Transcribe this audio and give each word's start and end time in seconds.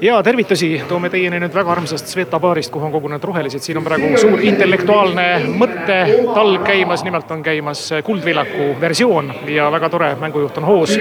ja 0.00 0.22
tervitusi 0.22 0.82
toome 0.88 1.10
teieni 1.10 1.40
nüüd 1.40 1.54
väga 1.54 1.72
armsast 1.74 2.08
Sveta 2.08 2.40
baarist, 2.40 2.72
kuhu 2.72 2.86
on 2.88 2.92
kogunenud 2.92 3.24
rohelised. 3.24 3.60
siin 3.60 3.78
on 3.78 3.84
praegu 3.84 4.12
suur 4.18 4.40
intellektuaalne 4.40 5.26
mõttetalg 5.60 6.64
käimas, 6.64 7.04
nimelt 7.04 7.30
on 7.30 7.42
käimas 7.42 7.88
Kuldvillaku 8.04 8.74
versioon 8.80 9.32
ja 9.48 9.70
väga 9.72 9.88
tore 9.88 10.14
mängujuht 10.20 10.58
on 10.58 10.64
hoos. 10.64 10.98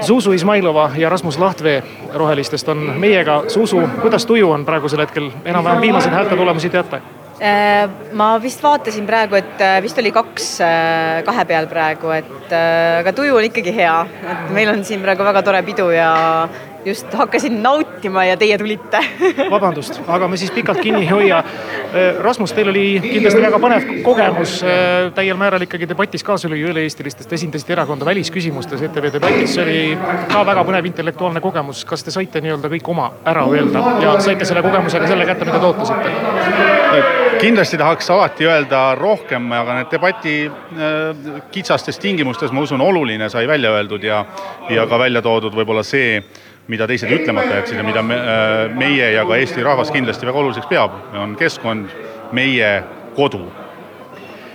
Zuzu 0.00 0.32
Izmailova 0.32 0.90
ja 0.96 1.08
Rasmus 1.08 1.38
Lahtvee 1.38 1.82
rohelistest 2.14 2.68
on 2.68 2.78
meiega. 2.98 3.42
Zuzu, 3.48 3.82
kuidas 4.00 4.26
tuju 4.26 4.50
on 4.50 4.64
praegusel 4.64 5.04
hetkel, 5.04 5.30
enam-vähem 5.44 5.80
viimaseid 5.80 6.14
häälte 6.14 6.36
tulemusi 6.36 6.70
teate? 6.70 7.02
Äh, 7.44 7.88
ma 8.12 8.36
vist 8.42 8.62
vaatasin 8.62 9.06
praegu, 9.06 9.34
et 9.34 9.60
äh, 9.60 9.80
vist 9.82 9.98
oli 9.98 10.12
kaks 10.14 10.60
äh, 10.62 11.22
kahe 11.26 11.44
peal 11.44 11.66
praegu, 11.66 12.12
et 12.14 12.52
aga 12.54 13.12
tuju 13.12 13.34
on 13.36 13.48
ikkagi 13.48 13.74
hea, 13.74 13.96
et 14.22 14.52
meil 14.54 14.70
on 14.70 14.84
siin 14.86 15.02
praegu 15.02 15.26
väga 15.26 15.42
tore 15.42 15.62
pidu 15.66 15.88
ja 15.90 16.12
just 16.84 17.12
hakkasin 17.14 17.62
nautima 17.62 18.24
ja 18.24 18.36
teie 18.36 18.58
tulite 18.58 19.00
vabandust, 19.54 20.00
aga 20.08 20.28
me 20.28 20.36
siis 20.36 20.50
pikalt 20.54 20.80
kinni 20.84 21.04
ei 21.04 21.08
hoia. 21.08 21.38
Äh, 21.38 22.20
Rasmus, 22.22 22.52
teil 22.52 22.68
oli 22.72 22.84
kindlasti 23.02 23.42
väga 23.42 23.60
põnev 23.62 23.88
kogemus 24.06 24.56
äh, 24.62 25.10
täiel 25.16 25.38
määral 25.40 25.64
ikkagi 25.66 25.88
debatis 25.88 26.24
kaasa 26.26 26.50
lüüa 26.52 26.72
üle-eestilistest, 26.72 27.32
esindasite 27.32 27.76
erakonda 27.76 28.08
välisküsimustes 28.08 28.84
ETV 28.88 29.10
debatis, 29.18 29.54
see 29.56 29.64
oli 29.64 30.14
ka 30.32 30.44
väga 30.46 30.64
põnev 30.68 30.90
intellektuaalne 30.90 31.42
kogemus. 31.44 31.84
kas 31.88 32.04
te 32.04 32.14
saite 32.14 32.42
nii-öelda 32.44 32.70
kõik 32.76 32.90
oma 32.94 33.10
ära 33.24 33.46
öelda 33.50 33.84
ja 34.02 34.16
saite 34.20 34.48
selle 34.48 34.62
kogemusega 34.64 35.10
selle 35.10 35.28
kätte, 35.28 35.48
mida 35.48 35.60
te 35.60 35.72
ootasite? 35.72 37.22
kindlasti 37.40 37.78
tahaks 37.78 38.10
alati 38.10 38.46
öelda 38.48 38.94
rohkem, 38.98 39.50
aga 39.52 39.78
need 39.80 39.90
debati 39.92 40.34
äh, 40.46 41.40
kitsastes 41.52 41.98
tingimustes, 42.00 42.52
ma 42.54 42.64
usun, 42.64 42.80
oluline 42.80 43.28
sai 43.32 43.48
välja 43.48 43.72
öeldud 43.74 44.04
ja, 44.04 44.24
ja 44.70 44.86
ka 44.88 44.98
välja 44.98 45.22
toodud 45.22 45.54
võib-olla 45.56 45.82
see 45.84 46.20
mida 46.68 46.86
teised 46.88 47.10
ütlemata 47.12 47.60
jätsid 47.60 47.80
ja 47.80 47.84
mida 47.84 48.02
me, 48.02 48.16
äh, 48.16 48.76
meie 48.76 49.10
ja 49.12 49.24
ka 49.28 49.36
Eesti 49.36 49.64
rahvas 49.64 49.92
kindlasti 49.92 50.26
väga 50.26 50.40
oluliseks 50.40 50.70
peab, 50.70 50.96
on 51.20 51.36
keskkond, 51.36 51.92
meie 52.32 52.70
kodu. 53.16 53.44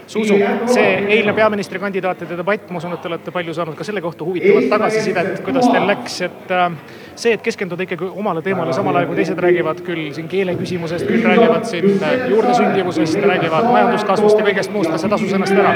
Zuzu, 0.09 0.39
see 0.73 0.85
eilne 1.13 1.35
peaministrikandidaatide 1.37 2.33
debatt, 2.39 2.71
ma 2.73 2.79
usun, 2.79 2.95
et 2.95 3.03
te 3.03 3.11
olete 3.11 3.29
palju 3.33 3.53
saanud 3.53 3.75
ka 3.77 3.85
selle 3.85 4.01
kohta 4.01 4.25
huvitavat 4.25 4.65
tagasisidet, 4.71 5.43
kuidas 5.45 5.67
teil 5.69 5.85
läks, 5.85 6.15
et 6.25 6.53
äh, 6.55 6.95
see, 7.13 7.35
et 7.37 7.43
keskenduda 7.45 7.85
ikkagi 7.85 8.09
omale 8.09 8.41
teemale, 8.41 8.73
samal 8.73 8.97
ajal 8.97 9.11
kui 9.11 9.19
teised 9.19 9.41
räägivad 9.45 9.83
küll 9.85 10.07
siin 10.17 10.31
keele 10.31 10.55
küsimusest, 10.57 11.05
küll 11.05 11.27
räägivad 11.29 11.69
siin 11.69 12.01
äh, 12.01 12.25
juurdesündivusest, 12.31 13.21
räägivad 13.21 13.69
majanduskasvust 13.69 14.41
ja 14.41 14.47
kõigest 14.49 14.73
muust, 14.73 14.89
kas 14.89 15.05
see 15.05 15.13
tasus 15.13 15.37
ennast 15.37 15.61
ära? 15.61 15.75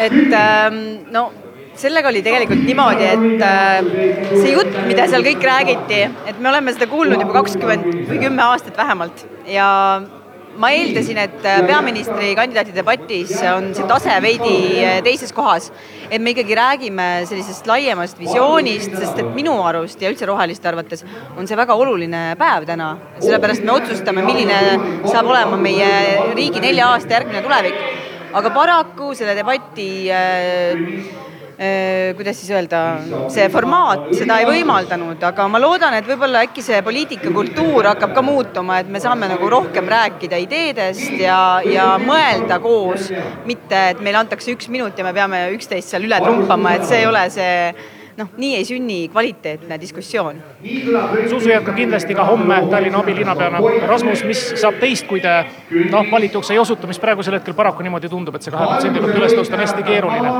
et 0.00 0.34
ähm, 0.34 0.82
no 1.12 1.28
sellega 1.80 2.10
oli 2.12 2.22
tegelikult 2.24 2.62
niimoodi, 2.66 3.08
et 3.08 3.44
äh, 3.46 3.90
see 4.36 4.54
jutt, 4.54 4.78
mida 4.88 5.08
seal 5.10 5.24
kõik 5.26 5.44
räägiti, 5.44 6.00
et 6.30 6.40
me 6.40 6.52
oleme 6.52 6.74
seda 6.76 6.88
kuulnud 6.90 7.20
juba 7.20 7.40
kakskümmend 7.40 8.08
või 8.10 8.22
kümme 8.22 8.48
aastat 8.50 8.76
vähemalt 8.80 9.24
ja 9.48 9.68
ma 10.60 10.70
eeldasin, 10.74 11.18
et 11.22 11.46
äh, 11.46 11.60
peaministrikandidaadi 11.66 12.74
debatis 12.74 13.32
on 13.52 13.70
see 13.76 13.86
tase 13.88 14.16
veidi 14.22 14.56
äh, 14.82 14.98
teises 15.06 15.32
kohas. 15.32 15.70
et 16.10 16.18
me 16.22 16.32
ikkagi 16.34 16.54
räägime 16.58 17.06
sellisest 17.30 17.68
laiemast 17.70 18.18
visioonist, 18.18 18.96
sest 18.98 19.20
et 19.22 19.30
minu 19.34 19.54
arust 19.62 20.02
ja 20.02 20.10
üldse 20.10 20.26
roheliste 20.26 20.68
arvates 20.68 21.04
on 21.38 21.46
see 21.46 21.56
väga 21.56 21.74
oluline 21.78 22.34
päev 22.38 22.66
täna. 22.66 22.90
sellepärast 23.20 23.64
me 23.64 23.76
otsustame, 23.78 24.26
milline 24.26 24.58
saab 25.06 25.30
olema 25.30 25.56
meie 25.56 25.90
riigi 26.34 26.60
nelja 26.60 26.92
aasta 26.96 27.20
järgmine 27.20 27.42
tulevik. 27.46 27.82
aga 28.32 28.50
paraku 28.54 29.14
selle 29.14 29.34
debati 29.38 29.90
äh, 30.10 31.29
kuidas 32.16 32.38
siis 32.40 32.50
öelda, 32.54 32.78
see 33.28 33.44
formaat 33.52 34.06
seda 34.16 34.38
ei 34.40 34.46
võimaldanud, 34.48 35.20
aga 35.28 35.44
ma 35.52 35.60
loodan, 35.60 35.92
et 35.98 36.08
võib-olla 36.08 36.46
äkki 36.46 36.64
see 36.64 36.80
poliitikakultuur 36.86 37.90
hakkab 37.90 38.14
ka 38.16 38.24
muutuma, 38.24 38.78
et 38.80 38.88
me 38.88 39.02
saame 39.02 39.28
nagu 39.28 39.50
rohkem 39.52 39.88
rääkida 39.92 40.40
ideedest 40.40 41.20
ja, 41.20 41.60
ja 41.68 41.92
mõelda 42.00 42.56
koos, 42.64 43.10
mitte 43.44 43.84
et 43.92 44.00
meile 44.00 44.22
antakse 44.22 44.54
üks 44.54 44.70
minut 44.72 44.96
ja 44.96 45.04
me 45.04 45.12
peame 45.16 45.50
üksteist 45.52 45.92
seal 45.92 46.08
üle 46.08 46.20
trumpama, 46.24 46.78
et 46.78 46.88
see 46.88 47.02
ei 47.02 47.08
ole 47.10 47.26
see 47.34 47.54
noh, 48.16 48.32
nii 48.40 48.56
ei 48.56 48.64
sünni 48.64 48.98
kvaliteetne 49.12 49.76
diskussioon. 49.80 50.40
Zuzu 51.28 51.52
jätkab 51.52 51.76
kindlasti 51.76 52.16
ka 52.16 52.24
homme 52.28 52.62
Tallinna 52.72 53.00
abilinnapeana. 53.04 53.60
Rasmus, 53.88 54.24
mis 54.28 54.42
saab 54.60 54.80
teist, 54.80 55.06
kui 55.08 55.20
te 55.24 55.42
noh, 55.92 56.08
valituks 56.10 56.52
ei 56.54 56.60
osutu, 56.60 56.88
mis 56.90 57.00
praegusel 57.00 57.36
hetkel 57.38 57.56
paraku 57.56 57.84
niimoodi 57.86 58.08
tundub, 58.12 58.36
et 58.36 58.48
see 58.48 58.54
kahe 58.54 58.68
protsendi 58.72 59.04
pealt 59.04 59.20
üles 59.20 59.36
tõusta 59.36 59.60
on 59.60 59.64
hästi 59.66 59.86
keeruline? 59.88 60.34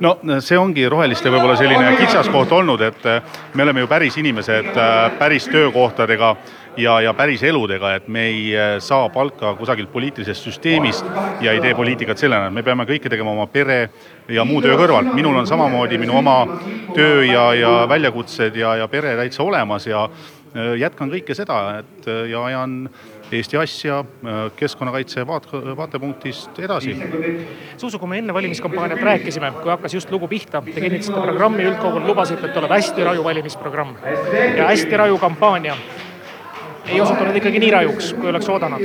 No 0.00 0.16
see 0.40 0.58
ongi 0.58 0.86
roheliste 0.88 1.30
võib-olla 1.32 1.56
selline 1.60 1.92
kitsaskoht 1.98 2.52
olnud, 2.56 2.80
et 2.84 3.06
äh, 3.08 3.36
me 3.54 3.66
oleme 3.66 3.84
ju 3.84 3.90
päris 3.90 4.16
inimesed 4.20 4.72
äh, 4.72 4.96
päris 5.18 5.48
töökohtadega 5.52 6.30
ja, 6.80 6.96
ja 7.04 7.12
päris 7.16 7.42
eludega, 7.44 7.92
et 7.98 8.08
me 8.08 8.24
ei 8.30 8.42
äh, 8.56 8.72
saa 8.84 9.10
palka 9.12 9.52
kusagilt 9.58 9.92
poliitilisest 9.92 10.48
süsteemist 10.48 11.06
ja 11.44 11.52
ei 11.52 11.60
tee 11.60 11.74
poliitikat 11.76 12.18
sellena, 12.18 12.48
et 12.48 12.56
me 12.56 12.64
peame 12.66 12.88
kõike 12.88 13.12
tegema 13.12 13.34
oma 13.34 13.46
pere 13.52 13.80
ja 14.28 14.44
muu 14.48 14.62
töö 14.64 14.78
kõrvalt. 14.80 15.12
minul 15.14 15.36
on 15.36 15.48
samamoodi 15.48 16.00
minu 16.00 16.16
oma 16.22 16.38
töö 16.94 17.24
ja, 17.28 17.50
ja 17.54 17.72
väljakutsed 17.88 18.56
ja, 18.56 18.76
ja 18.80 18.88
pere 18.88 19.16
täitsa 19.20 19.44
olemas 19.44 19.86
ja 19.86 20.08
jätkan 20.80 21.12
kõike 21.12 21.34
seda, 21.38 21.60
et 21.78 22.08
ja 22.26 22.40
ajan 22.48 22.88
Eesti 23.32 23.56
asja 23.56 24.00
äh, 24.00 24.38
keskkonnakaitse 24.56 25.22
vaat-, 25.26 25.52
vaatepunktist 25.76 26.58
edasi. 26.58 26.96
Zuzu, 27.78 27.98
kui 27.98 28.10
me 28.10 28.18
enne 28.18 28.34
valimiskampaaniat 28.34 29.02
rääkisime, 29.06 29.52
kui 29.62 29.70
hakkas 29.70 29.94
just 29.94 30.10
lugu 30.10 30.28
pihta, 30.28 30.62
te 30.66 30.80
kinnitasite 30.80 31.20
programmi 31.20 31.66
üldkogul, 31.70 32.06
lubasite, 32.10 32.48
et 32.48 32.56
tuleb 32.56 32.74
hästi 32.74 33.06
raju 33.06 33.24
valimisprogramm 33.24 33.96
ja 34.56 34.66
hästi 34.72 35.02
raju 35.04 35.18
kampaania 35.22 35.76
ei 36.88 37.00
osutunud 37.00 37.36
ikkagi 37.36 37.60
nii 37.60 37.70
rajuks, 37.74 38.12
kui 38.16 38.28
oleks 38.30 38.48
oodanud. 38.48 38.82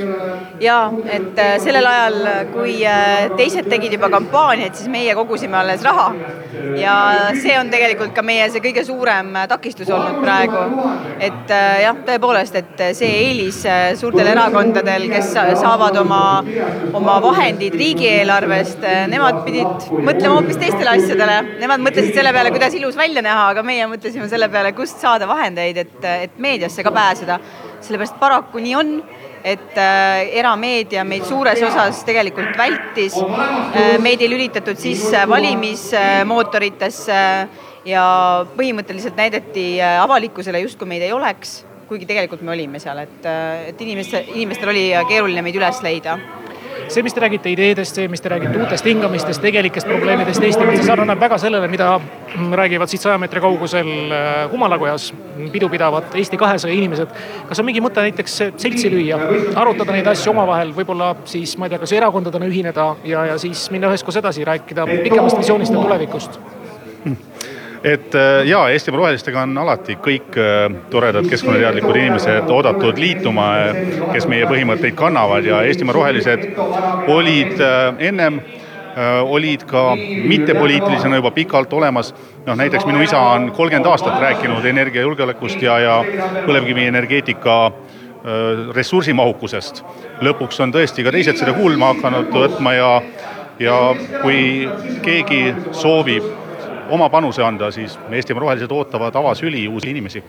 ja 0.59 0.77
et 1.11 1.39
äh, 1.39 1.55
sellel 1.63 1.85
ajal, 1.89 2.17
kui 2.53 2.75
äh, 2.87 3.29
teised 3.37 3.69
tegid 3.71 3.95
juba 3.95 4.09
kampaaniaid, 4.13 4.75
siis 4.75 4.89
meie 4.91 5.15
kogusime 5.15 5.57
alles 5.57 5.83
raha. 5.85 6.09
ja 6.79 6.95
see 7.41 7.55
on 7.59 7.69
tegelikult 7.71 8.13
ka 8.15 8.23
meie 8.25 8.49
see 8.51 8.63
kõige 8.63 8.83
suurem 8.87 9.31
äh, 9.35 9.47
takistus 9.51 9.89
olnud 9.89 10.19
praegu. 10.23 10.89
et 11.19 11.53
jah, 11.81 11.97
tõepoolest, 12.07 12.59
et 12.59 12.83
see 12.97 13.11
eelis 13.25 13.61
suurtel 13.99 14.27
erakondadel, 14.33 15.07
kes 15.11 15.31
saavad 15.61 15.97
oma, 16.01 16.21
oma 16.93 17.17
vahendid 17.23 17.77
riigieelarvest, 17.79 18.83
nemad 19.11 19.41
pidid 19.47 19.87
mõtlema 19.95 20.39
hoopis 20.39 20.59
teistele 20.59 20.97
asjadele. 20.97 21.37
Nemad 21.61 21.83
mõtlesid 21.85 22.17
selle 22.17 22.33
peale, 22.35 22.51
kuidas 22.53 22.75
ilus 22.77 22.97
välja 22.99 23.23
näha, 23.25 23.47
aga 23.53 23.63
meie 23.65 23.87
mõtlesime 23.89 24.27
selle 24.31 24.49
peale, 24.51 24.73
kust 24.77 24.99
saada 25.01 25.27
vahendeid, 25.29 25.79
et, 25.85 26.09
et 26.27 26.37
meediasse 26.41 26.83
ka 26.83 26.93
pääseda 26.95 27.39
sellepärast 27.87 28.19
paraku 28.19 28.61
nii 28.63 28.75
on, 28.79 28.91
et 29.45 29.77
äh, 29.77 30.37
erameedia 30.41 31.03
meid 31.07 31.25
suures 31.27 31.61
osas 31.67 32.03
tegelikult 32.07 32.57
vältis 32.57 33.17
äh,. 33.21 33.97
meid 34.01 34.21
ei 34.21 34.29
lülitatud 34.31 34.77
sisse 34.81 35.21
valimismootoritesse 35.29 37.19
ja 37.85 38.05
põhimõtteliselt 38.57 39.17
näidati 39.19 39.67
äh, 39.81 40.01
avalikkusele 40.01 40.63
justkui 40.65 40.89
meid 40.89 41.05
ei 41.05 41.13
oleks, 41.13 41.59
kuigi 41.89 42.07
tegelikult 42.09 42.41
me 42.41 42.55
olime 42.55 42.81
seal, 42.81 42.97
et, 43.05 43.21
et 43.69 43.81
inimeste, 43.85 44.25
inimestel 44.33 44.73
oli 44.73 44.87
keeruline 45.09 45.45
meid 45.45 45.61
üles 45.61 45.81
leida 45.85 46.17
see, 46.89 47.03
mis 47.05 47.13
te 47.13 47.23
räägite 47.23 47.51
ideedest, 47.51 47.97
see, 47.97 48.07
mis 48.11 48.21
te 48.21 48.29
räägite 48.31 48.59
uutest 48.59 48.85
hingamistest, 48.85 49.41
tegelikest 49.43 49.87
probleemidest 49.89 50.43
Eesti 50.43 50.67
metsas, 50.67 50.87
sarnaneb 50.89 51.21
väga 51.21 51.39
sellele, 51.41 51.69
mida 51.71 51.95
räägivad 52.59 52.91
siit 52.91 53.05
saja 53.05 53.17
meetri 53.21 53.41
kaugusel 53.43 53.91
äh, 54.11 54.33
Humalakojas 54.51 55.11
pidu 55.53 55.69
pidavad 55.69 56.15
Eesti 56.15 56.37
kahesaja 56.37 56.73
inimesed. 56.73 57.15
kas 57.49 57.59
on 57.59 57.69
mingi 57.69 57.83
mõte 57.83 58.03
näiteks 58.05 58.37
seltsi 58.57 58.91
lüüa, 58.91 59.19
arutada 59.55 59.95
neid 59.95 60.07
asju 60.11 60.33
omavahel, 60.33 60.73
võib-olla 60.75 61.13
siis 61.29 61.57
ma 61.57 61.67
ei 61.67 61.75
tea, 61.75 61.81
kas 61.83 61.95
erakondadena 61.95 62.49
ühineda 62.49 62.91
ja, 63.03 63.25
ja 63.31 63.39
siis 63.41 63.67
minna 63.73 63.91
üheskoos 63.91 64.21
edasi, 64.21 64.45
rääkida 64.47 64.87
pikemast 64.91 65.39
visioonist 65.41 65.73
ja 65.73 65.81
tulevikust 65.81 66.39
et 67.85 68.15
äh, 68.15 68.47
jaa, 68.49 68.69
Eestimaa 68.73 69.03
Rohelistega 69.03 69.43
on 69.45 69.57
alati 69.61 69.95
kõik 70.01 70.35
äh, 70.41 70.65
toredad 70.89 71.27
keskkonnateadlikud 71.29 71.99
inimesed 71.99 72.49
oodatud 72.49 72.97
liituma, 73.01 73.47
äh, 73.61 73.81
kes 74.13 74.25
meie 74.31 74.47
põhimõtteid 74.49 74.97
kannavad 74.97 75.45
ja 75.45 75.61
Eestimaa 75.69 75.93
Rohelised 75.99 76.47
olid 77.13 77.61
ennem 77.99 78.41
olid 79.27 79.65
ka 79.67 79.89
mittepoliitilisena 79.99 81.17
juba 81.19 81.33
pikalt 81.35 81.73
olemas. 81.75 82.13
noh, 82.45 82.55
näiteks 82.55 82.85
minu 82.87 83.01
isa 83.03 83.19
on 83.19 83.49
kolmkümmend 83.51 83.89
aastat 83.91 84.21
rääkinud 84.21 84.65
energiajulgeolekust 84.65 85.61
ja, 85.61 85.75
ja 85.79 85.97
põlevkivienergeetika 86.45 87.57
ressursimahukusest. 88.77 89.83
lõpuks 90.21 90.63
on 90.63 90.71
tõesti 90.71 91.03
ka 91.03 91.11
teised 91.11 91.35
seda 91.35 91.53
kuulma 91.53 91.91
hakanud 91.91 92.31
võtma 92.31 92.73
ja, 92.73 92.89
ja 93.59 93.81
kui 94.23 94.69
keegi 95.03 95.53
soovib 95.75 96.44
oma 96.89 97.09
panuse 97.09 97.43
anda, 97.43 97.71
siis 97.71 97.99
Eestimaa 98.11 98.41
Rohelised 98.41 98.71
ootavad 98.71 99.15
avasüli 99.15 99.67
uusi 99.67 99.89
inimesi. 99.89 100.23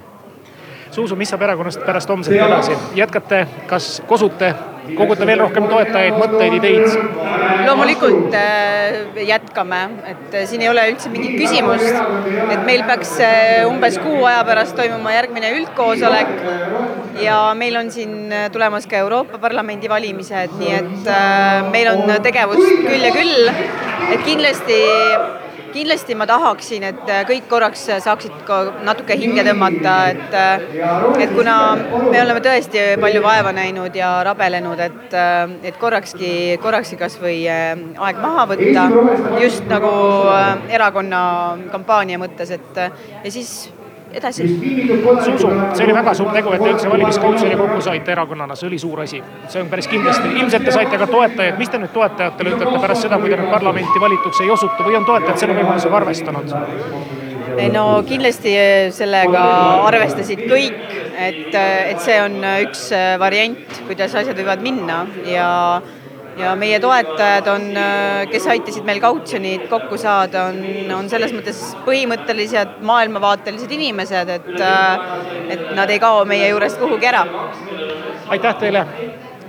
Zuzu, 0.93 1.17
mis 1.17 1.29
saab 1.29 1.43
erakonnast 1.45 1.83
pärast 1.85 2.09
homset 2.09 2.39
edasi, 2.39 2.77
jätkate, 2.97 3.43
kas 3.69 4.03
kosute, 4.09 4.55
kogute 4.97 5.27
veel 5.29 5.43
rohkem 5.43 5.67
toetajaid, 5.69 6.17
mõtteid, 6.17 6.57
ideid? 6.61 7.57
loomulikult 7.67 8.35
äh, 8.35 9.19
jätkame, 9.27 9.81
et 10.07 10.35
äh, 10.35 10.45
siin 10.49 10.63
ei 10.65 10.71
ole 10.71 10.85
üldse 10.93 11.11
mingit 11.13 11.37
küsimust, 11.41 11.99
et 12.53 12.63
meil 12.67 12.85
peaks 12.89 13.17
äh, 13.25 13.67
umbes 13.69 13.99
kuu 14.03 14.23
aja 14.29 14.45
pärast 14.47 14.77
toimuma 14.79 15.15
järgmine 15.17 15.53
üldkoosolek. 15.59 16.31
Ja 17.21 17.41
meil 17.57 17.77
on 17.81 17.91
siin 17.91 18.33
tulemas 18.53 18.87
ka 18.87 19.01
Euroopa 19.01 19.41
Parlamendi 19.43 19.89
valimised, 19.89 20.53
nii 20.61 20.75
et 20.77 21.11
meil 21.73 21.91
on 21.95 22.15
tegevust 22.23 22.85
küll 22.87 23.09
ja 23.09 23.13
küll, 23.15 23.51
et 24.13 24.25
kindlasti 24.27 24.81
kindlasti 25.77 26.17
ma 26.19 26.27
tahaksin, 26.29 26.87
et 26.91 27.13
kõik 27.29 27.49
korraks 27.51 27.87
saaksid 28.05 28.43
ka 28.49 28.59
natuke 28.87 29.17
hinge 29.19 29.45
tõmmata, 29.47 29.97
et, 30.13 30.37
et 31.23 31.35
kuna 31.37 31.57
me 31.77 32.23
oleme 32.23 32.43
tõesti 32.45 32.85
palju 33.03 33.23
vaeva 33.25 33.53
näinud 33.57 33.97
ja 33.97 34.11
rabelenud, 34.27 34.83
et, 34.89 35.17
et 35.71 35.81
korrakski, 35.81 36.33
korrakski 36.63 36.99
kasvõi 37.01 37.39
aeg 37.47 38.21
maha 38.23 38.47
võtta, 38.53 38.89
just 39.43 39.67
nagu 39.71 39.93
erakonna 40.73 41.23
kampaania 41.73 42.21
mõttes, 42.21 42.55
et 42.57 42.81
ja 42.81 43.33
siis 43.33 43.57
edasi. 44.13 44.47
Zuzu, 45.25 45.51
see 45.75 45.85
oli 45.85 45.95
väga 45.97 46.15
suur 46.15 46.33
tegu, 46.35 46.53
et 46.55 46.63
te 46.63 46.71
üldse 46.73 46.91
valimiskautsjoni 46.93 47.59
kokku 47.61 47.81
saite 47.85 48.15
erakonnana, 48.15 48.57
see 48.59 48.69
oli 48.71 48.79
suur 48.79 49.03
asi. 49.05 49.23
see 49.49 49.63
on 49.63 49.71
päris 49.73 49.89
kindlasti, 49.91 50.31
ilmselt 50.41 50.65
te 50.65 50.75
saite 50.75 50.99
ka 50.99 51.09
toetajaid, 51.11 51.59
mis 51.59 51.73
te 51.73 51.81
nüüd 51.83 51.93
toetajatele 51.95 52.55
ütlete 52.55 52.81
pärast 52.87 53.07
seda, 53.07 53.19
kui 53.23 53.33
te 53.33 53.41
nüüd 53.41 53.53
parlamenti 53.53 54.03
valituks 54.03 54.41
ei 54.45 54.51
osutu 54.51 54.87
või 54.87 54.99
on 55.01 55.09
toetajad 55.09 55.45
selle 55.45 55.59
võimalusega 55.61 56.01
arvestanud? 56.03 56.57
no 57.73 57.85
kindlasti 58.07 58.53
sellega 58.93 59.43
arvestasid 59.89 60.43
kõik, 60.51 60.81
et, 61.17 61.55
et 61.55 62.01
see 62.05 62.19
on 62.21 62.41
üks 62.67 62.89
variant, 63.23 63.79
kuidas 63.87 64.15
asjad 64.15 64.37
võivad 64.37 64.65
minna 64.65 65.05
ja 65.29 65.49
ja 66.37 66.55
meie 66.59 66.81
toetajad 66.81 67.49
on, 67.51 67.67
kes 68.31 68.47
aitasid 68.53 68.87
meil 68.87 69.01
kautsjonid 69.03 69.67
kokku 69.71 69.99
saada, 70.01 70.49
on, 70.51 70.61
on 70.99 71.11
selles 71.13 71.35
mõttes 71.37 71.61
põhimõttelised 71.87 72.81
maailmavaatelised 72.87 73.77
inimesed, 73.79 74.33
et, 74.39 74.51
et 75.55 75.69
nad 75.77 75.91
ei 75.91 76.01
kao 76.03 76.25
meie 76.29 76.51
juurest 76.53 76.81
kuhugi 76.83 77.09
ära. 77.13 77.25
aitäh 78.29 78.59
teile, 78.61 78.87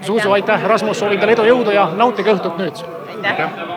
Zuzu, 0.05 0.31
aitäh, 0.31 0.63
Rasmus, 0.69 0.99
soovin 0.99 1.19
teile 1.19 1.33
edu, 1.33 1.47
jõudu 1.49 1.73
ja 1.73 1.89
nautige 1.95 2.35
õhtut 2.35 2.61
nüüd. 2.61 2.85
aitäh, 3.15 3.41
aitäh.. 3.47 3.76